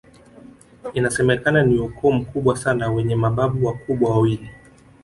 [0.93, 4.49] Inasemekana ni ukoo mkubwa sana wenye mababu wakubwa wawili